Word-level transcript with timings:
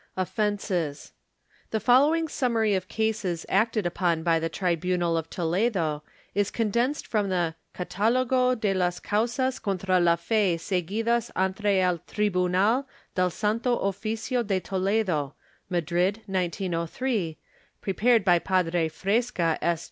Offences. 0.17 1.11
The 1.69 1.79
following 1.79 2.27
summary 2.27 2.73
of 2.73 2.87
cases 2.87 3.45
acted 3.47 3.85
upon 3.85 4.23
by 4.23 4.39
the 4.39 4.49
tribunal 4.49 5.15
of 5.15 5.29
Toledo 5.29 6.01
is 6.33 6.49
condensed 6.49 7.05
from 7.05 7.29
the 7.29 7.53
"Catdlogo 7.75 8.59
de 8.59 8.73
los 8.73 8.99
causas 8.99 9.61
contra 9.61 9.99
la 9.99 10.15
fe 10.15 10.57
seguidas 10.57 11.29
ante 11.35 11.79
el 11.81 11.99
Tribunal 12.07 12.87
del 13.13 13.29
Santo 13.29 13.77
Oficio 13.77 14.41
de 14.47 14.59
Toledo" 14.59 15.35
(Madrid, 15.69 16.23
1903) 16.25 17.37
prepared 17.81 18.25
by 18.25 18.39
Padre 18.39 18.89
Fresca, 18.89 19.59
S. 19.61 19.79